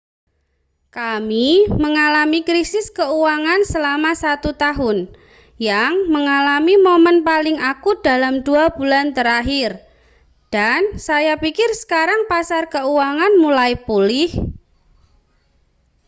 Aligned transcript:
kami 0.97 1.47
mengalami 1.81 2.39
krisis 2.49 2.85
keuangan 2.97 3.61
selama 3.71 4.11
satu 4.23 4.49
tahun 4.63 4.97
yang 5.69 5.93
mengalami 6.13 6.73
momen 6.87 7.17
paling 7.29 7.57
akut 7.71 7.97
dalam 8.09 8.35
dua 8.47 8.65
bulan 8.77 9.07
terakhir 9.17 9.69
dan 10.55 10.79
saya 11.07 11.33
pikir 11.43 11.69
sekarang 11.81 12.21
pasar 12.31 12.63
keuangan 12.75 13.33
mulai 13.43 13.73
pulih 13.87 14.29